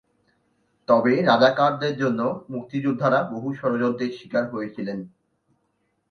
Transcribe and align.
তবে 0.87 1.13
রাজাকারদের 1.21 1.93
জন্যে 1.97 2.27
মুক্তিযোদ্ধারা 2.49 3.19
বহু 3.33 3.49
ষড়যন্ত্রের 3.53 4.11
শিকার 4.11 4.45
হয়েছিলেন। 4.49 4.99